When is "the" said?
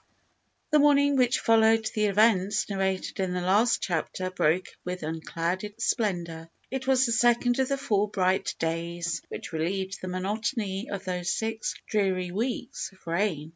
0.71-0.79, 1.93-2.05, 3.33-3.41, 7.05-7.11, 7.69-7.77, 10.01-10.07